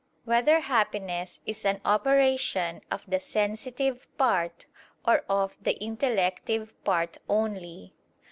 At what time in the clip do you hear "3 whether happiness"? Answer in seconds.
0.23-1.41